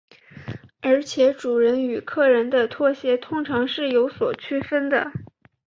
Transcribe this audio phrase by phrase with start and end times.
[0.81, 5.11] 而且主人与客人的拖鞋通常是有所区分的。